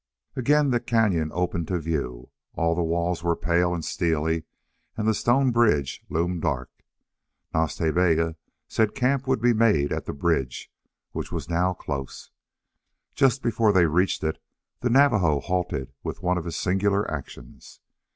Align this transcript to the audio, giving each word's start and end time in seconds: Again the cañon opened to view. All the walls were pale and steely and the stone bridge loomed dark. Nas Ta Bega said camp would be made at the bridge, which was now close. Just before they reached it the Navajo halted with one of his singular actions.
Again 0.35 0.71
the 0.71 0.79
cañon 0.79 1.29
opened 1.31 1.67
to 1.67 1.77
view. 1.77 2.31
All 2.55 2.73
the 2.73 2.81
walls 2.81 3.23
were 3.23 3.35
pale 3.35 3.71
and 3.71 3.85
steely 3.85 4.45
and 4.97 5.07
the 5.07 5.13
stone 5.13 5.51
bridge 5.51 6.01
loomed 6.09 6.41
dark. 6.41 6.71
Nas 7.53 7.75
Ta 7.75 7.91
Bega 7.91 8.35
said 8.67 8.95
camp 8.95 9.27
would 9.27 9.39
be 9.43 9.53
made 9.53 9.93
at 9.93 10.07
the 10.07 10.13
bridge, 10.13 10.71
which 11.11 11.31
was 11.31 11.47
now 11.49 11.75
close. 11.75 12.31
Just 13.13 13.43
before 13.43 13.71
they 13.71 13.85
reached 13.85 14.23
it 14.23 14.41
the 14.79 14.89
Navajo 14.89 15.39
halted 15.39 15.93
with 16.03 16.23
one 16.23 16.39
of 16.39 16.45
his 16.45 16.55
singular 16.55 17.07
actions. 17.11 17.79